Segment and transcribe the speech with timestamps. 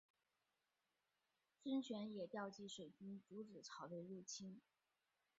[1.61, 4.59] 孙权也调集水军阻止曹魏入侵。